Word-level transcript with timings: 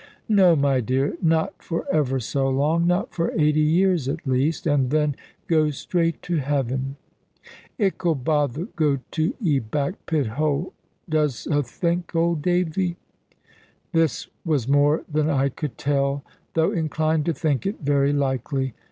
"No, 0.29 0.55
my 0.55 0.79
dear, 0.79 1.15
not 1.21 1.61
for 1.61 1.85
ever 1.93 2.19
so 2.19 2.49
long. 2.49 2.87
Not 2.87 3.13
for 3.13 3.31
eighty 3.39 3.59
years 3.61 4.07
at 4.09 4.25
least. 4.25 4.65
And 4.65 4.89
then 4.89 5.15
go 5.45 5.69
straight 5.69 6.23
to 6.23 6.37
heaven!" 6.37 6.95
"Ickle 7.77 8.15
bother 8.15 8.65
go 8.75 8.97
to 9.11 9.35
'e 9.43 9.59
back 9.59 10.03
pit 10.07 10.25
hole? 10.25 10.73
Does 11.07 11.45
'a 11.45 11.61
think, 11.61 12.15
old 12.15 12.41
Davy?" 12.41 12.97
This 13.91 14.27
was 14.43 14.67
more 14.67 15.03
than 15.07 15.29
I 15.29 15.49
could 15.49 15.77
tell, 15.77 16.23
though 16.55 16.71
inclined 16.71 17.25
to 17.25 17.33
think 17.35 17.67
it 17.67 17.81
very 17.81 18.11
likely. 18.11 18.73